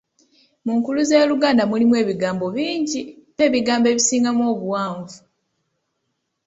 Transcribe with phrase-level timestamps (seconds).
[0.65, 3.01] Mu nkuluze y'Oluganda mulimu ebigambo bingi,
[3.33, 5.17] mpa ebigambo ebisingamu obuwanvu?